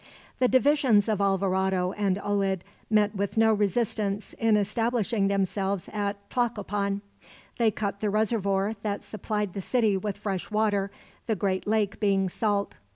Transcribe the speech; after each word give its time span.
The 0.39 0.47
divisions 0.47 1.07
of 1.07 1.21
Alvarado 1.21 1.91
and 1.91 2.17
Olid 2.23 2.63
met 2.89 3.15
with 3.15 3.37
no 3.37 3.53
resistance 3.53 4.33
in 4.39 4.57
establishing 4.57 5.27
themselves 5.27 5.91
at 5.93 6.15
Tlacopan. 6.31 7.01
They 7.59 7.69
cut 7.69 7.99
the 7.99 8.09
reservoir 8.09 8.73
that 8.81 9.03
supplied 9.03 9.53
the 9.53 9.61
city 9.61 9.95
with 9.97 10.17
fresh 10.17 10.49
water, 10.49 10.89
the 11.27 11.35
great 11.35 11.67
lake 11.67 11.99
being 11.99 12.29
salt. 12.29 12.73